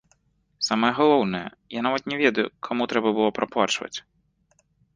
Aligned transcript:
Самае 0.67 0.89
галоўнае, 0.99 1.41
я 1.79 1.85
нават 1.89 2.03
не 2.13 2.17
ведаю, 2.23 2.47
каму 2.69 2.89
трэба 2.93 3.09
было 3.21 3.29
праплачваць. 3.39 3.95